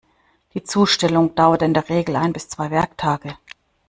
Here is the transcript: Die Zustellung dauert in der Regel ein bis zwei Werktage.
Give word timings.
Die 0.55 0.63
Zustellung 0.63 1.35
dauert 1.35 1.61
in 1.61 1.75
der 1.75 1.87
Regel 1.87 2.15
ein 2.15 2.33
bis 2.33 2.49
zwei 2.49 2.71
Werktage. 2.71 3.37